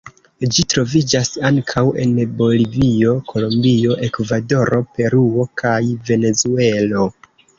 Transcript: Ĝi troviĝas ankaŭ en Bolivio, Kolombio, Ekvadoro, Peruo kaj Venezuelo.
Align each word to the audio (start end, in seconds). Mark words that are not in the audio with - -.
Ĝi 0.53 0.63
troviĝas 0.73 1.27
ankaŭ 1.49 1.83
en 2.05 2.15
Bolivio, 2.39 3.13
Kolombio, 3.33 3.99
Ekvadoro, 4.09 4.79
Peruo 4.95 5.47
kaj 5.63 5.77
Venezuelo. 6.11 7.07